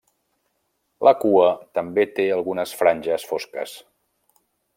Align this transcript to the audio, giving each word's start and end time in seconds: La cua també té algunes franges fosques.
La 1.07 1.13
cua 1.23 1.51
també 1.79 2.07
té 2.21 2.25
algunes 2.39 2.75
franges 2.81 3.27
fosques. 3.35 3.77